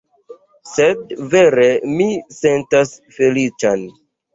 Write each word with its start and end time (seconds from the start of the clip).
Sed 0.69 1.13
vere 1.35 1.69
mi 2.03 2.11
sentas 2.41 2.99
feliĉan 3.23 3.91